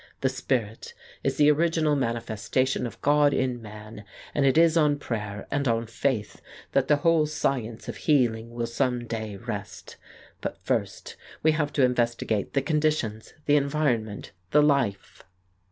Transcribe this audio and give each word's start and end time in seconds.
The 0.21 0.29
spirit 0.29 0.95
is 1.23 1.37
the 1.37 1.51
original 1.51 1.95
manifestation 1.95 2.87
of 2.87 2.99
God 3.03 3.35
in 3.35 3.61
man, 3.61 4.03
and 4.33 4.47
it 4.47 4.57
is 4.57 4.75
on 4.75 4.97
prayer 4.97 5.45
and 5.51 5.67
on 5.67 5.85
faith 5.85 6.41
that 6.71 6.87
the 6.87 6.95
whole 6.95 7.27
science 7.27 7.87
of 7.87 7.97
healing 7.97 8.49
will 8.49 8.65
some 8.65 9.05
day 9.05 9.35
rest. 9.37 9.97
But 10.41 10.57
first 10.57 11.17
we 11.43 11.51
have 11.51 11.71
to 11.73 11.83
investigate 11.83 12.55
the 12.55 12.63
conditions, 12.63 13.35
the 13.45 13.57
environment, 13.57 14.31
the 14.49 14.63
life. 14.63 15.21